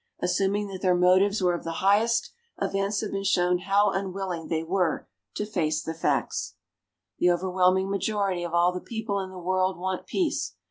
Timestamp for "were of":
1.43-1.63